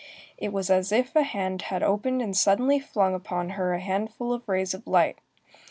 [0.35, 4.33] It was as if a hand had opened and suddenly flung upon her a handful
[4.33, 5.19] of rays of light.